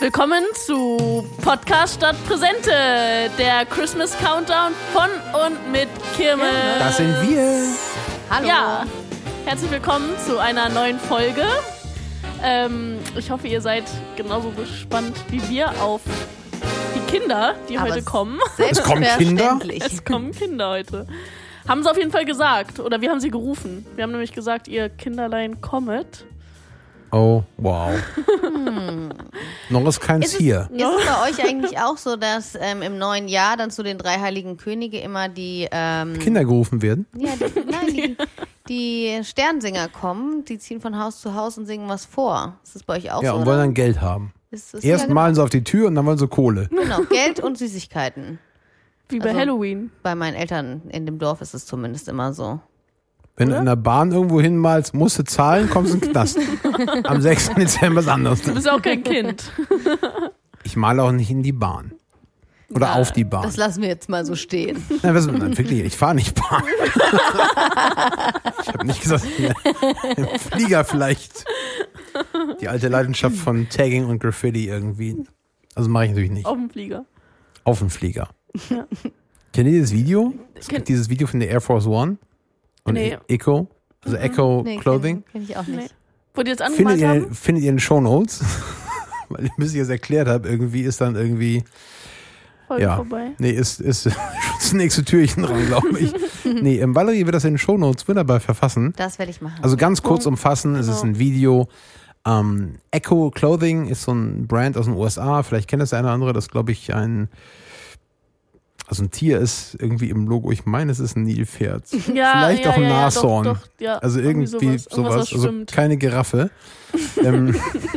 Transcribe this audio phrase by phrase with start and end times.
[0.00, 2.70] Willkommen zu Podcast statt Präsente,
[3.36, 5.10] der Christmas Countdown von
[5.44, 6.46] und mit Kirmes.
[6.78, 7.74] Das sind wir.
[8.30, 8.46] Hallo.
[8.46, 8.86] Ja,
[9.44, 11.44] herzlich willkommen zu einer neuen Folge.
[12.44, 13.82] Ähm, ich hoffe, ihr seid
[14.16, 16.02] genauso gespannt wie wir auf
[16.94, 18.38] die Kinder, die Aber heute kommen.
[18.56, 19.58] Es kommen Kinder?
[19.80, 21.08] Es kommen Kinder heute.
[21.66, 22.78] Haben sie auf jeden Fall gesagt.
[22.78, 23.84] Oder wir haben sie gerufen.
[23.96, 26.24] Wir haben nämlich gesagt, ihr Kinderlein kommet.
[27.10, 27.90] Oh, wow.
[29.70, 30.68] Noch ist keins Ist es, hier.
[30.72, 33.98] ist es bei euch eigentlich auch so, dass ähm, im neuen Jahr dann zu den
[33.98, 37.06] drei heiligen Könige immer die, ähm, Kinder gerufen werden.
[37.16, 38.16] ja, die, nein, die,
[38.68, 42.58] die Sternsinger kommen, die ziehen von Haus zu Haus und singen was vor.
[42.64, 43.36] Ist das bei euch auch Ja, so?
[43.36, 43.50] und oder?
[43.52, 44.32] wollen dann Geld haben.
[44.50, 46.68] Ist, ist Erst ja, malen sie auf die Tür und dann wollen sie Kohle.
[46.70, 48.38] Genau, Geld und Süßigkeiten.
[49.10, 49.90] Wie bei Also- Halloween.
[50.02, 52.60] Bei meinen Eltern in dem Dorf ist es zumindest immer so.
[53.38, 53.56] Wenn Oder?
[53.56, 56.38] du in der Bahn irgendwo hinmalst, musst du zahlen, kommst in den Knast.
[57.04, 57.54] Am 6.
[57.54, 58.42] Dezember ist anders.
[58.42, 59.52] Du bist auch kein Kind.
[60.64, 61.92] Ich male auch nicht in die Bahn.
[62.70, 63.44] Oder Na, auf die Bahn.
[63.44, 64.82] Das lassen wir jetzt mal so stehen.
[65.02, 66.64] Nein, was, nein wirklich, ich fahre nicht Bahn.
[68.60, 69.24] ich habe nicht gesagt,
[70.16, 71.44] im Flieger vielleicht.
[72.60, 75.16] Die alte Leidenschaft von Tagging und Graffiti irgendwie.
[75.76, 76.44] Also mache ich natürlich nicht.
[76.44, 77.04] Auf dem Flieger.
[77.62, 78.30] Auf dem Flieger.
[78.68, 78.88] Kennt
[79.54, 80.34] ihr dieses Video?
[80.56, 82.18] Es gibt dieses Video von der Air Force One
[82.88, 83.16] und Nee.
[83.28, 83.68] E- Echo,
[84.04, 85.22] also Echo Nee, Clothing.
[85.24, 85.76] Kenn, kenn ich auch Nee.
[85.76, 85.94] nicht.
[86.34, 87.34] Wo die jetzt Findet angemalt ihr, haben?
[87.34, 88.44] findet ihr in den Show Notes?
[89.28, 91.62] Weil bis ich es erklärt habe, irgendwie ist dann irgendwie,
[92.66, 92.96] Folge ja.
[92.96, 93.32] vorbei.
[93.38, 94.12] nee, ist, ist schon
[94.58, 96.12] das nächste Türchen dran, glaube ich.
[96.44, 98.92] nee, ähm, Valerie wird das in den Show Notes wunderbar verfassen.
[98.96, 99.58] Das werde ich machen.
[99.62, 101.12] Also ganz kurz umfassen, es ist Genau.
[101.14, 101.68] ein Video.
[102.26, 105.42] Ähm, Echo Clothing ist so ein Brand aus den USA.
[105.42, 106.32] Vielleicht kennt das der eine oder andere.
[106.32, 107.28] Das glaube ich ein,
[108.88, 110.50] also ein Tier ist irgendwie im Logo.
[110.50, 111.84] Ich meine, es ist ein Nilpferd.
[112.14, 113.44] Ja, Vielleicht ja, auch ein ja, Nashorn.
[113.44, 114.86] Doch, doch, ja, Also irgendwie sowas.
[114.86, 115.72] Irgendwas, was Also schwimmt.
[115.72, 116.50] keine Giraffe.
[117.22, 117.54] ähm,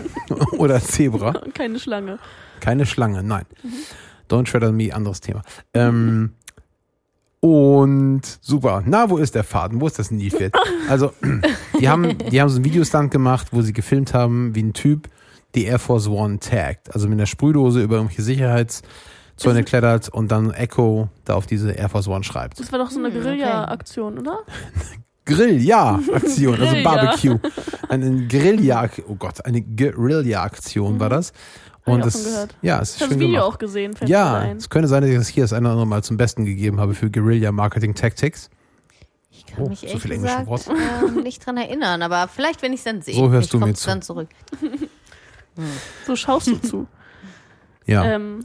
[0.58, 1.32] oder Zebra.
[1.54, 2.20] Keine Schlange.
[2.60, 3.46] Keine Schlange, nein.
[4.30, 5.42] Don't tread on me, anderes Thema.
[5.74, 6.34] Ähm,
[7.40, 8.84] und super.
[8.86, 9.80] Na, wo ist der Faden?
[9.82, 10.54] Wo ist das Nilpferd?
[10.90, 11.14] Also,
[11.80, 15.08] die haben, die haben so einen Videostand gemacht, wo sie gefilmt haben, wie ein Typ
[15.56, 16.94] die Air Force One taggt.
[16.94, 18.22] Also mit einer Sprühdose über irgendwelche
[19.42, 22.60] Sicherheitszäune klettert und dann Echo da auf diese Air Force One schreibt.
[22.60, 23.24] Das war doch so eine Hm, okay.
[23.24, 24.40] Guerilla-Aktion, oder?
[25.26, 26.84] Grill, ja, Aktion, also.
[26.84, 27.38] Barbecue.
[27.90, 31.32] Eine Guerilla, oh Gott, eine Guerilla-Aktion war das.
[31.86, 33.54] Hab Und ich das, ja, es ist Ich habe schön das Video gemacht.
[33.54, 33.94] auch gesehen.
[34.06, 36.46] Ja, es könnte sein, dass ich das hier das eine oder andere Mal zum Besten
[36.46, 38.50] gegeben habe für Guerilla Marketing Tactics.
[39.30, 40.48] Ich kann Oh, mich so englische gesagt
[41.06, 43.16] ähm, nicht dran erinnern, aber vielleicht, wenn ich es dann sehe.
[43.16, 43.88] So hörst Vielleicht du mir zu.
[43.88, 44.30] dann zurück.
[46.08, 46.88] So schaust du zu.
[47.86, 48.06] Ja.
[48.06, 48.40] Ähm,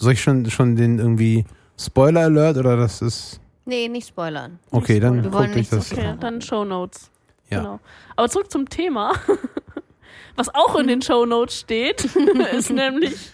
[0.00, 1.44] Soll ich schon, schon den irgendwie
[1.78, 3.38] Spoiler Alert oder das ist.
[3.66, 4.58] Nee, nicht spoilern.
[4.70, 5.92] Okay, dann Wir wollen guckt euch nicht so das.
[5.92, 7.10] okay, dann Show Notes.
[7.50, 7.58] Ja.
[7.58, 7.80] Genau.
[8.16, 9.12] Aber zurück zum Thema.
[10.36, 12.04] Was auch in den Show Notes steht,
[12.54, 13.32] ist nämlich,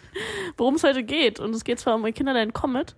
[0.56, 1.38] worum es heute geht.
[1.38, 2.96] Und es geht zwar um ein Kinderlein Comet.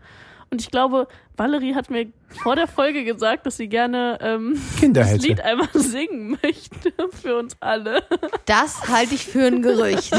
[0.51, 1.07] Und ich glaube,
[1.37, 2.07] Valerie hat mir
[2.43, 4.59] vor der Folge gesagt, dass sie gerne ähm,
[4.93, 5.19] das.
[5.19, 6.91] Lied einmal singen möchte
[7.21, 8.03] für uns alle.
[8.47, 10.15] Das halte ich für ein Gerücht.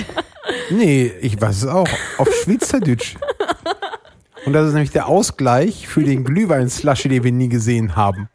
[0.69, 1.87] Nee, ich weiß es auch.
[2.17, 3.15] Auf Schweizerdeutsch.
[4.49, 8.29] Und das ist nämlich der Ausgleich für den Glühwein-Slushy, den wir nie gesehen haben.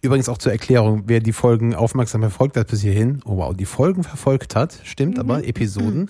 [0.00, 3.64] Übrigens auch zur Erklärung, wer die Folgen aufmerksam verfolgt hat bis hierhin, oh wow, die
[3.64, 6.08] Folgen verfolgt hat, stimmt, aber Episoden,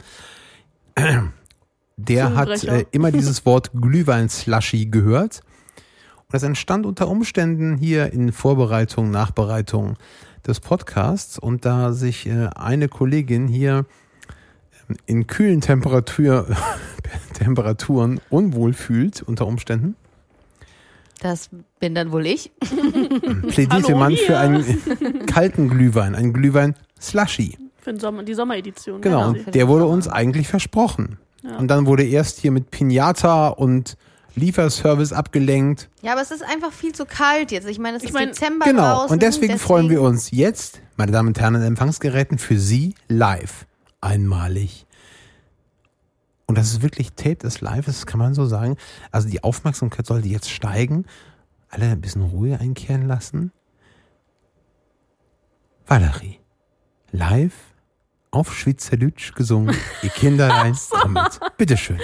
[1.97, 5.41] der hat äh, immer dieses Wort Glühwein-Slushy gehört.
[6.19, 9.97] Und das entstand unter Umständen hier in Vorbereitung, Nachbereitung
[10.47, 11.39] des Podcasts.
[11.39, 13.87] Und da sich äh, eine Kollegin hier
[14.91, 16.47] ähm, in kühlen Temperatur,
[17.45, 19.97] Temperaturen unwohl fühlt, unter Umständen,
[21.21, 21.51] Das
[21.81, 22.51] bin dann wohl ich.
[23.49, 24.27] plädierte Hallo, man hier.
[24.27, 27.57] für einen kalten Glühwein, einen Glühwein Slushy.
[27.81, 29.01] Für den Sommer, die Sommeredition.
[29.03, 31.19] Genau, und der wurde uns eigentlich versprochen.
[31.43, 31.59] Ja.
[31.59, 33.97] Und dann wurde erst hier mit Pinata und
[34.37, 35.89] Lieferservice abgelenkt.
[36.03, 37.69] Ja, aber es ist einfach viel zu kalt jetzt.
[37.69, 39.13] Ich meine, es Ich ist mein- Dezember Genau, draußen.
[39.13, 43.67] und deswegen, freuen wir uns jetzt, meine Damen und Herren, an Empfangsgeräten für Sie live.
[44.01, 44.84] Einmalig.
[46.47, 48.77] Und das ist wirklich Tape des Live, das kann man so sagen.
[49.11, 51.07] Also die Aufmerksamkeit sollte jetzt steigen.
[51.69, 53.51] Alle ein bisschen Ruhe einkehren lassen.
[55.87, 56.39] Valerie,
[57.13, 57.55] live
[58.31, 59.77] auf Schweizerdeutsch gesungen.
[60.03, 61.41] Ihr Kinderlein kommt.
[61.57, 61.99] Bitteschön.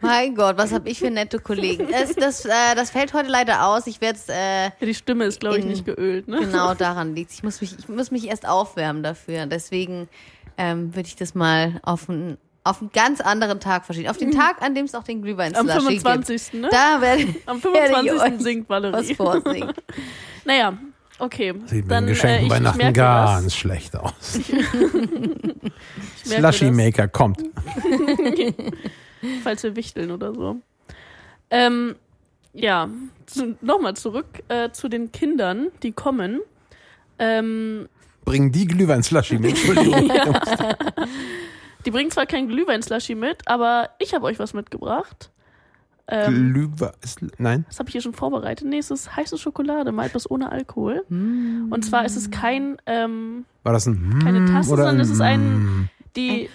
[0.00, 1.88] Mein Gott, was habe ich für nette Kollegen.
[1.92, 3.86] Es, das, äh, das fällt heute leider aus.
[3.86, 6.28] Ich werde es äh, Ja, die Stimme ist, glaube ich, nicht geölt.
[6.28, 6.40] Ne?
[6.40, 7.32] genau daran liegt.
[7.32, 9.46] Ich muss mich, ich muss mich erst aufwärmen dafür.
[9.46, 10.08] Deswegen
[10.56, 12.08] ähm, würde ich das mal auf
[12.70, 14.08] auf einen ganz anderen Tag verschieben.
[14.08, 16.02] Auf den Tag, an dem es auch den glühwein Am Slushy gibt.
[16.02, 16.52] 25.
[16.60, 16.68] Ne?
[16.70, 18.20] Da werde Am werde ich 25.
[18.20, 19.14] euch singt was Valerie.
[19.14, 19.72] vorsingen.
[20.46, 20.78] Naja,
[21.18, 21.54] okay.
[21.66, 23.56] Sieht mit Dann, den Geschenken äh, ich, Weihnachten ich merke ganz das.
[23.56, 24.40] schlecht aus.
[26.24, 26.70] Slushy.
[26.70, 27.42] Maker kommt.
[29.44, 30.56] Falls wir wichteln oder so.
[31.50, 31.94] Ähm,
[32.54, 32.88] ja,
[33.26, 36.40] zu, nochmal zurück äh, zu den Kindern, die kommen.
[37.18, 37.88] Ähm,
[38.24, 39.50] Bringen die Glühwein-Slushy mit.
[39.50, 40.10] Entschuldigung.
[41.84, 45.30] Die bringen zwar kein Glühwein-Slushy mit, aber ich habe euch was mitgebracht.
[46.12, 46.90] Ähm, Glühwein.
[47.38, 47.64] Nein.
[47.68, 48.66] das habe ich hier schon vorbereitet.
[48.66, 51.04] Nee, es ist heiße Schokolade, mal etwas ohne Alkohol.
[51.08, 55.10] Und zwar ist es kein, ähm, War das ein Keine Mm Tasse, oder sondern es
[55.10, 55.88] ist ein- Mm?
[56.16, 56.48] die,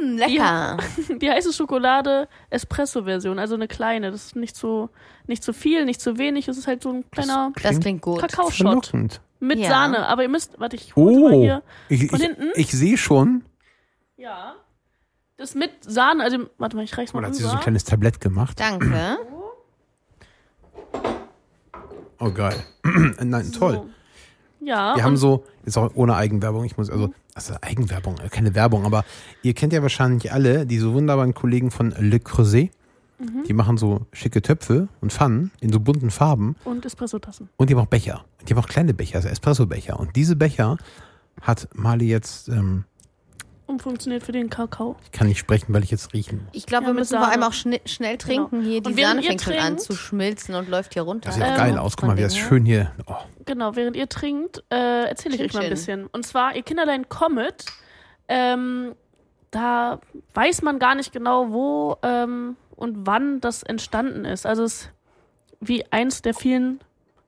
[0.00, 0.78] Hm, lecker.
[1.20, 4.10] die heiße Schokolade Espresso-Version, also eine kleine.
[4.10, 4.90] Das ist nicht so,
[5.28, 6.48] nicht zu viel, nicht zu wenig.
[6.48, 8.20] Es ist halt so ein kleiner Das klingt gut.
[8.20, 8.56] Kakaoshot
[8.86, 9.20] Verlockend.
[9.38, 9.68] mit Ja.
[9.68, 10.06] Sahne.
[10.08, 11.62] Aber ihr müsst, warte, ich hole mal Oh, hier.
[11.88, 12.48] ich, Von ich, hinten?
[12.56, 13.44] ich sehe schon.
[14.18, 14.56] Ja.
[15.36, 17.84] Das mit Sahne, also, warte mal, ich reich's mal Oder hat sie so ein kleines
[17.84, 18.58] Tablett gemacht?
[18.58, 19.16] Danke.
[22.18, 22.56] Oh, geil.
[23.22, 23.74] Nein, toll.
[23.74, 23.88] So.
[24.60, 28.28] Ja, Wir haben und so, jetzt auch ohne Eigenwerbung, ich muss, also, also Eigenwerbung, äh,
[28.28, 29.04] keine Werbung, aber
[29.42, 32.72] ihr kennt ja wahrscheinlich alle diese wunderbaren Kollegen von Le Creuset.
[33.20, 33.44] Mhm.
[33.46, 37.48] Die machen so schicke Töpfe und Pfannen in so bunten Farben und Espresso-Tassen.
[37.56, 38.24] und die haben auch Becher.
[38.42, 39.98] Die haben auch kleine Becher, also Espresso-Becher.
[39.98, 40.76] Und diese Becher
[41.40, 42.84] hat Mali jetzt, ähm,
[43.68, 44.96] Und funktioniert für den Kakao.
[45.04, 46.48] ich kann nicht sprechen, weil ich jetzt riechen.
[46.52, 48.62] Ich glaube, Ja, wir müssen vor allem auch schne schnell trinken.
[48.62, 51.26] Hier, die Sahne fängt schon an zu schmilzen und läuft hier runter.
[51.26, 51.96] Das sieht auch Ähm, geil aus.
[51.98, 52.92] Guck mal, wie das schön hier.
[53.06, 53.14] Oh.
[53.44, 56.06] Genau, während ihr trinkt, äh, erzähle ich euch mal ein bisschen.
[56.06, 57.66] Und zwar, ihr Kinderlein Comet,
[58.28, 58.94] ähm,
[59.50, 60.00] da
[60.32, 64.46] weiß man gar nicht genau, wo ähm, und wann das entstanden ist.
[64.46, 64.90] Also es ist
[65.60, 66.80] wie eins der vielen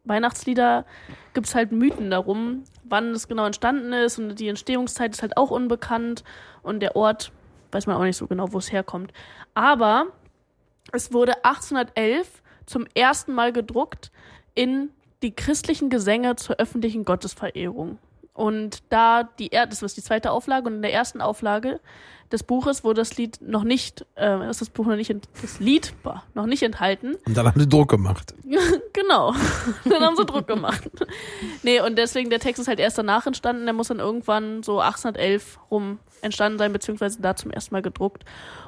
[0.05, 0.85] Weihnachtslieder
[1.35, 5.37] gibt es halt Mythen darum, wann es genau entstanden ist und die Entstehungszeit ist halt
[5.37, 6.25] auch unbekannt
[6.63, 7.33] und der Ort
[7.73, 9.13] weiß man auch nicht so genau, wo es herkommt.
[9.55, 10.07] Aber
[10.93, 14.11] es wurde 1811 zum ersten Mal gedruckt
[14.55, 14.91] in
[15.23, 17.99] die christlichen Gesänge zur öffentlichen Gottesverehrung.
[18.41, 21.79] Und da die er das ist die zweite Auflage und in der ersten Auflage
[22.33, 25.93] des Buches wurde das Lied noch nicht, äh, ist das Buch noch nicht, das Lied
[26.03, 27.17] boah, noch nicht enthalten.
[27.27, 28.35] Und dann haben sie Druck gemacht.
[28.93, 29.35] Genau.
[29.85, 30.91] dann haben sie Druck gemacht.
[31.63, 33.65] Nee, und deswegen, der Text ist halt erst danach entstanden.
[33.65, 38.25] Der muss dann irgendwann so 1811 rum entstanden sein, beziehungsweise da zum ersten Mal gedruckt.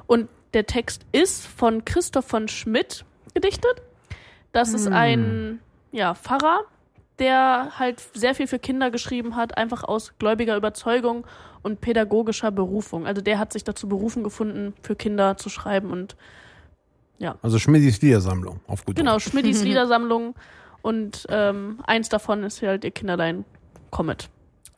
[0.07, 3.05] Und der Text ist von Christoph von Schmidt
[3.35, 3.83] gedichtet.
[4.53, 5.61] Das ist ein
[5.93, 6.61] ja, Pfarrer,
[7.23, 11.25] der halt sehr viel für Kinder geschrieben hat, einfach aus gläubiger Überzeugung
[11.63, 13.07] und pädagogischer Berufung.
[13.07, 16.17] Also der hat sich dazu berufen gefunden, für Kinder zu schreiben und
[17.41, 19.31] Also Schmidis Liedersammlung auf gut Genau, Deutsch.
[19.31, 20.35] Schmidis Liedersammlung
[20.83, 23.45] und ähm, eins davon ist halt ihr Kinderlein
[23.91, 24.29] Comet.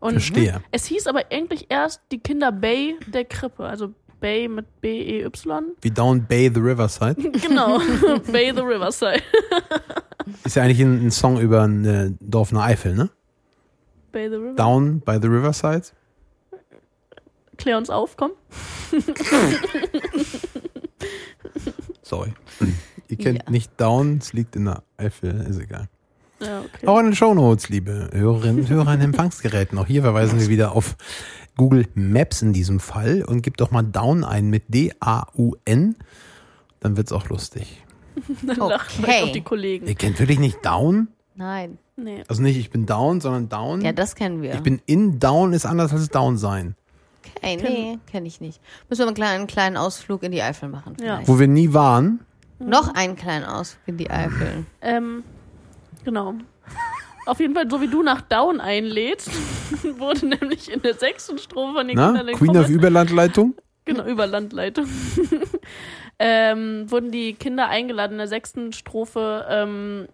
[0.01, 0.61] Und Verstehe.
[0.71, 5.77] es hieß aber eigentlich erst die Kinder Bay der Krippe, also Bay mit B-E-Y.
[5.81, 7.17] Wie Down Bay the Riverside.
[7.47, 7.79] Genau,
[8.33, 9.23] Bay the Riverside.
[10.45, 13.11] Ist ja eigentlich ein, ein Song über ein äh, Dorf in der Eifel, ne?
[14.13, 14.57] Bay the Riverside.
[14.57, 15.83] Down by the Riverside.
[17.57, 18.33] Klär uns auf, komm.
[22.03, 22.33] Sorry.
[23.09, 23.51] Ihr kennt Ja.
[23.51, 25.89] nicht Down, es liegt in der Eifel, ist egal.
[26.41, 26.87] Ja, okay.
[26.87, 29.79] Auch in den Shownotes, liebe Hörerinnen und Hörer an Empfangsgeräten.
[29.79, 30.97] Auch hier verweisen wir wieder auf
[31.57, 35.97] Google Maps in diesem Fall und gebt doch mal Down ein mit D-A-U-N.
[36.81, 37.84] Dann wird's auch lustig.
[38.43, 39.03] Dann lacht Okay.
[39.03, 39.87] vielleicht auch die Kollegen.
[39.87, 41.09] Ihr kennt wirklich nicht Down?
[41.35, 41.79] Nein.
[41.97, 42.25] Nee.
[42.29, 43.81] Also nicht ich bin down, sondern down.
[43.81, 44.55] Ja, das kennen wir.
[44.55, 46.75] ich bin in down ist anders als down sein.
[47.37, 48.61] okay, nee, kenne ich nicht.
[48.89, 50.97] Müssen wir mal einen kleinen, kleinen Ausflug in die Eifel machen.
[50.99, 51.15] Ja.
[51.17, 51.29] vielleicht.
[51.29, 52.21] Wo wir nie waren.
[52.59, 54.67] Noch einen kleinen Ausflug in die Eifel.
[54.81, 55.23] Ähm,
[56.05, 56.35] genau.
[57.27, 59.31] Auf jeden Fall, so wie du nach Down einlädst,
[59.99, 62.23] wurde nämlich in der sechsten Strophe von den Na?
[62.33, 63.55] Queen of Überlandleitung?
[63.85, 64.87] Genau, über Landleitung.
[66.19, 70.09] ähm, wurden die Kinder eingeladen, in der sechsten Strophe ähm,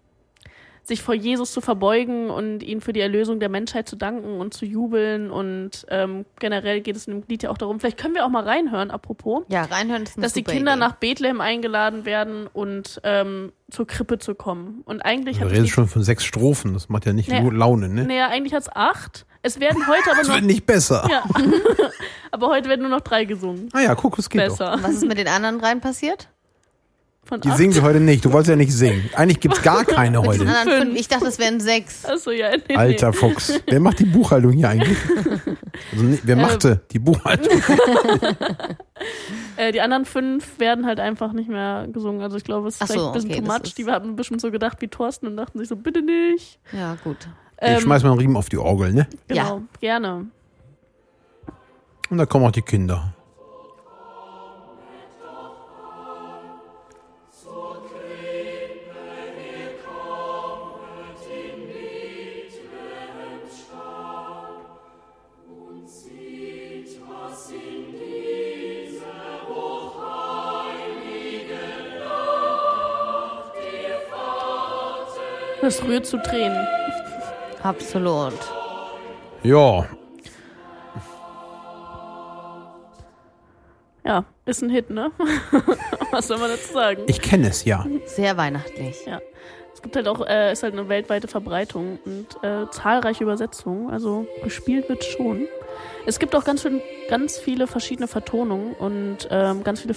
[0.91, 4.53] sich vor Jesus zu verbeugen und ihn für die Erlösung der Menschheit zu danken und
[4.53, 5.31] zu jubeln.
[5.31, 8.29] Und ähm, generell geht es in dem Lied ja auch darum, vielleicht können wir auch
[8.29, 10.81] mal reinhören, apropos, Ja, reinhören ist eine dass die Kinder Idee.
[10.81, 14.83] nach Bethlehem eingeladen werden und ähm, zur Krippe zu kommen.
[14.85, 16.75] Und eigentlich Du hat redest es schon von sechs Strophen.
[16.75, 18.05] Das macht ja nicht nur Laune, ne?
[18.05, 19.25] naja, eigentlich hat es acht.
[19.43, 21.09] Es werden heute aber Das noch, wird nicht besser.
[21.11, 21.23] ja,
[22.31, 23.69] aber heute werden nur noch drei gesungen.
[23.73, 24.49] Ah ja, guck, es geht doch.
[24.59, 24.79] Besser.
[24.83, 26.29] Was ist mit den anderen dreien passiert?
[27.31, 27.57] Von Die acht.
[27.59, 28.25] singen wir heute nicht.
[28.25, 29.09] Du wolltest ja nicht singen.
[29.15, 30.41] Eigentlich gibt's gar keine heute.
[30.47, 30.99] anderen fünf.
[31.01, 32.05] Ich dachte, es wären sechs.
[32.05, 32.75] Achso, ja, nee, nee.
[32.77, 33.53] Alter Fuchs.
[33.69, 34.99] Wer macht die Buchhaltung hier eigentlich?
[35.93, 36.43] Also, nee, wer Ähm.
[36.43, 37.53] machte die Buchhaltung?
[39.57, 42.21] Äh, die anderen fünf werden halt einfach nicht mehr gesungen.
[42.23, 43.75] Also ich glaube, es ist so, vielleicht ein bisschen okay, too much.
[43.75, 46.59] Die haben bestimmt so gedacht wie Thorsten und dachten sich so, bitte nicht.
[46.73, 47.17] Ja, gut.
[47.63, 49.07] Ich Ähm, schmeiß mal einen Riemen auf die Orgel, ne?
[49.29, 50.27] Genau, gerne.
[52.11, 53.15] Und da kommen auch die Kinder.
[75.61, 76.67] Das rührt zu Tränen.
[77.63, 78.35] Absolut.
[79.43, 79.87] Ja,
[84.05, 85.13] Ja, ist ein Hit, ne?
[86.11, 87.03] Was soll man dazu sagen?
[87.07, 87.87] ich kenne es, ja.
[88.07, 89.05] Sehr weihnachtlich.
[89.07, 89.21] Ja.
[89.73, 93.91] Es gibt halt auch, äh, ist halt eine weltweite Verbreitung und äh, zahlreiche Übersetzungen.
[93.91, 95.47] Also gespielt wird schon.
[96.07, 99.95] Es gibt auch ganz, viel, ganz viele verschiedene Vertonungen und ähm, ganz viele,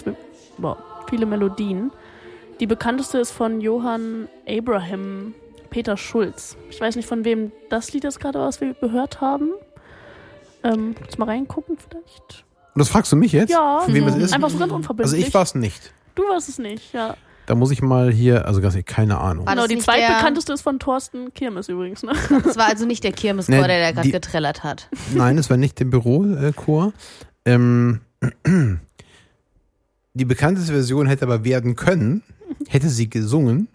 [0.57, 0.77] boah,
[1.09, 1.91] viele Melodien.
[2.59, 5.33] Die bekannteste ist von Johann Abraham
[5.73, 6.55] Peter Schulz.
[6.69, 9.49] Ich weiß nicht, von wem das Lied ist gerade, was wir gehört haben.
[10.63, 12.45] Ähm, jetzt mal reingucken vielleicht.
[12.75, 13.49] Und das fragst du mich jetzt?
[13.49, 14.33] Ja, Von wem es ist?
[14.33, 15.27] einfach so ganz Also unverbindlich.
[15.27, 15.91] ich war es nicht.
[16.13, 17.17] Du warst es nicht, ja.
[17.47, 19.45] Da muss ich mal hier, also ganz ehrlich, keine Ahnung.
[19.45, 22.13] Genau, das die zweitbekannteste ist von Thorsten Kirmes übrigens, ne?
[22.43, 24.87] Das war also nicht der Kirmeschor, Nee, der da gerade getrellert hat.
[25.13, 26.93] Nein, es war nicht der Bürochor.
[27.45, 27.99] Ähm,
[30.13, 32.21] die bekannteste Version hätte aber werden können,
[32.69, 33.67] hätte sie gesungen,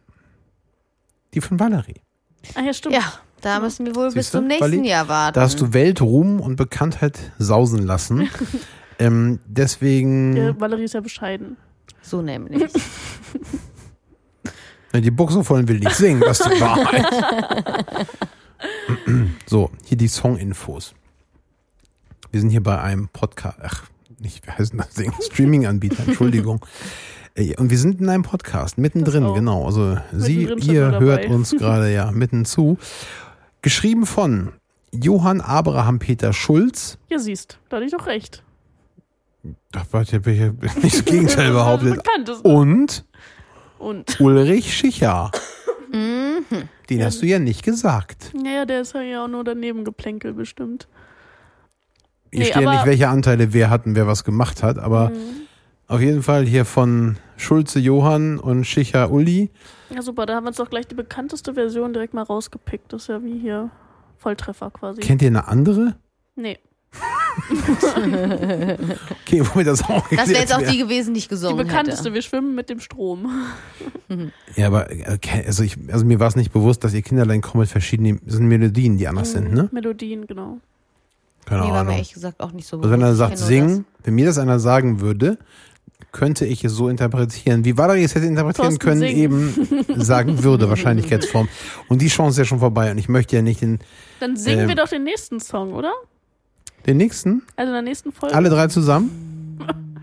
[1.34, 2.00] die von Valerie.
[2.54, 2.94] Ah ja, stimmt.
[2.94, 3.02] Ja,
[3.40, 4.88] da müssen wir wohl bis Siehste, zum nächsten Wally?
[4.88, 5.34] Jahr warten.
[5.34, 8.28] Da hast du Weltruhm und Bekanntheit sausen lassen.
[8.98, 11.56] ähm, deswegen, Ja, Valerie ist ja bescheiden.
[12.02, 12.72] so nämlich.
[14.94, 17.04] Die Buchse vollen will nicht singen, das ist die Wahrheit.
[19.46, 20.94] so, hier die Song-Infos.
[22.32, 23.84] Wir sind hier bei einem Podcast, ach,
[24.18, 25.12] nicht, wie heißt denn das Ding?
[25.20, 26.64] Streaming-Anbieter, Entschuldigung.
[27.38, 29.64] Äh, Und wir sind in einem Podcast, mittendrin, Das genau.
[29.66, 32.76] Also Sie, Mittendrin schon ihr hört uns gerade ja mitten zu.
[33.62, 34.52] Geschrieben von
[34.92, 36.98] Johann Abraham Peter Schulz.
[37.08, 38.42] Ja, siehst, da hatte ich doch recht.
[39.72, 42.02] Da war ich ja nicht das Gegenteil behauptet.
[42.28, 42.44] Ist.
[42.44, 43.04] Und
[43.78, 44.20] Und.
[44.20, 45.30] Ulrich Schicher.
[45.92, 46.44] Mhm.
[46.90, 48.32] Den hast du ja nicht gesagt.
[48.34, 50.88] Naja, der ist ja auch nur daneben geplänkelt bestimmt.
[52.30, 55.10] Hier Nee, steht ja nicht, welche Anteile wer hat und wer was gemacht hat, aber
[55.10, 55.47] Mhm.
[55.88, 59.50] Auf jeden Fall hier von Schulze Johann und Schicher Uli.
[59.90, 62.92] Ja, super, da haben wir uns doch gleich die bekannteste Version direkt mal rausgepickt.
[62.92, 63.70] Das ist ja wie hier
[64.18, 65.00] Volltreffer quasi.
[65.00, 65.96] Kennt ihr eine andere?
[66.36, 66.58] nee.
[69.26, 70.72] Okay, womit das auch Das wäre jetzt auch wäre.
[70.72, 72.14] die gewesen, die ich Die gesungen bekannteste, hätte.
[72.14, 73.30] wir schwimmen mit dem Strom.
[74.56, 77.60] Ja, aber okay, also, ich, also mir war es nicht bewusst, dass ihr Kinderlein kommen
[77.60, 79.68] mit verschiedenen sind Melodien, die anders sind, ne?
[79.70, 80.58] Melodien, genau.
[81.44, 81.92] Keine Nee, war mir Ahnung.
[81.92, 83.18] ehrlich gesagt auch nicht so Also wenn er bewusst.
[83.18, 85.36] sagt singen, wenn mir das einer sagen würde,
[86.12, 89.16] könnte ich es so interpretieren, wie Valerie es hätte interpretieren Thorsten können, singen.
[89.16, 91.48] eben sagen würde, Wahrscheinlichkeitsform.
[91.88, 93.78] Und die Chance ist ja schon vorbei und ich möchte ja nicht den,
[94.20, 94.68] Dann singen Ähm.
[94.68, 95.92] wir doch den nächsten Song, oder?
[96.86, 98.34] den nächsten, Also in der nächsten Folge.
[98.34, 99.58] alle drei zusammen.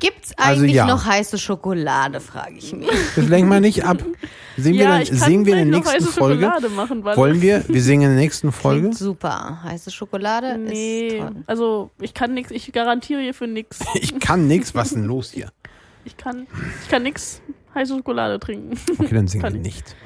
[0.00, 0.10] das.
[0.10, 0.86] Gibt's Also eigentlich ja.
[0.86, 2.88] noch heiße Schokolade, frage ich mich.
[3.16, 3.98] Das lenken wir nicht ab.
[4.56, 6.44] Singen wir, ja, dann, ich kann singen wir in der nächsten heiße Folge?
[6.44, 7.64] Schokolade machen, Wollen wir?
[7.68, 8.80] Wir singen in der nächsten Folge.
[8.82, 9.62] Klingt super.
[9.62, 11.36] Heiße Schokolade ist Nee, toll.
[11.46, 13.80] also ich kann nichts, ich garantiere hier für nichts.
[13.94, 14.74] Ich kann nix.
[14.74, 15.50] Was ist denn los hier?
[16.04, 16.46] Ich kann,
[16.82, 17.40] ich kann nix
[17.74, 18.78] heiße Schokolade trinken.
[18.98, 19.66] Okay, dann singen Kann wir ich.
[19.66, 19.96] nicht.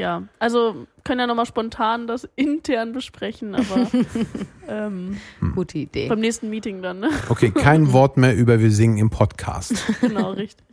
[0.00, 3.90] Ja, also können ja nochmal spontan das intern besprechen, aber
[4.68, 5.18] ähm,
[5.54, 6.08] Gute Idee.
[6.08, 7.10] beim nächsten Meeting dann, ne?
[7.28, 9.74] Okay, kein Wort mehr über wir singen im Podcast.
[10.00, 10.64] Genau, richtig.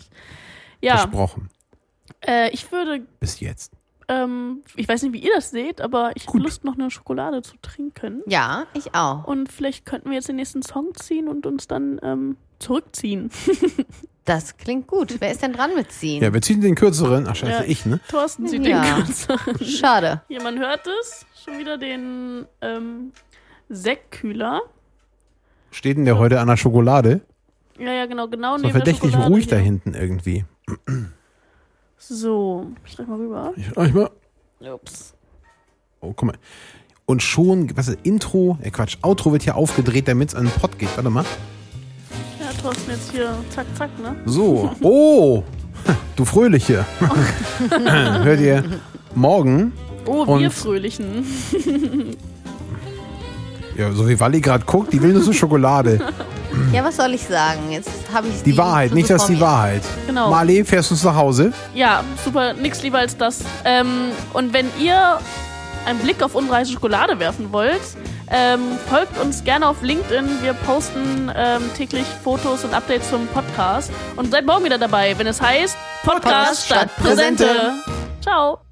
[0.82, 1.50] Ja, Versprochen.
[2.26, 3.74] äh, ich würde, Bis jetzt.
[4.08, 7.42] ähm, ich weiß nicht, wie ihr das seht, aber ich habe Lust, noch eine Schokolade
[7.42, 8.22] zu trinken.
[8.28, 9.26] Ja, ich auch.
[9.26, 13.30] Und vielleicht könnten wir jetzt den nächsten Song ziehen und uns dann ähm, zurückziehen.
[14.28, 15.16] Das klingt gut.
[15.22, 16.22] Wer ist denn dran mit ziehen?
[16.22, 17.28] Ja, wir ziehen den kürzeren.
[17.30, 17.64] Ach, scheiße, Ja.
[17.66, 18.02] ich, ne?
[18.10, 18.84] Thorsten sieht Ja.
[18.84, 19.58] den kürzeren.
[19.66, 20.22] Schade.
[20.28, 21.26] Hier, man hört es.
[21.46, 23.14] Schon wieder den ähm,
[23.70, 24.60] Sektkühler.
[25.72, 27.22] Steht denn der heute an der Schokolade?
[27.80, 29.56] Ja, ja, genau, genau So verdächtig ruhig hier.
[29.56, 30.44] da hinten irgendwie.
[31.98, 33.54] So, ich schreib mal rüber.
[33.56, 34.10] Ich, ich mal.
[34.74, 35.14] Ups.
[36.02, 36.36] Oh, guck mal.
[37.06, 38.58] Und schon, was ist Intro?
[38.62, 40.90] Äh, Quatsch, Outro wird hier aufgedreht, damit es an den Pod geht.
[40.98, 41.24] Warte mal.
[42.62, 44.16] Thorsten jetzt hier zack, zack, ne?
[44.26, 44.72] So.
[44.82, 45.44] Oh,
[46.16, 46.86] du Fröhliche.
[48.24, 48.64] Hört ihr
[49.16, 49.74] morgen?
[50.06, 51.26] Oh, Und- wir Fröhlichen.
[53.78, 56.00] Ja, so wie Wally gerade guckt, die will nur so Schokolade.
[56.74, 57.70] Ja, was soll ich sagen?
[57.72, 59.84] Jetzt habe ich Die Wahrheit, nicht das die Wahrheit.
[60.08, 60.32] Genau.
[60.32, 61.54] Marley, fährst du uns nach Hause?
[61.76, 63.42] Ja, super, nix lieber als das.
[63.64, 65.20] Ähm, und wenn ihr
[65.86, 67.80] einen Blick auf unsere heiße Schokolade werfen wollt,
[68.32, 70.44] ähm, folgt uns gerne auf LinkedIn.
[70.44, 73.92] Wir posten ähm, täglich Fotos und Updates zum Podcast.
[74.16, 76.90] Und seid morgen wieder dabei, wenn es heißt Podcast, Podcast statt.
[76.98, 77.74] Präsente.
[78.22, 78.67] Ciao.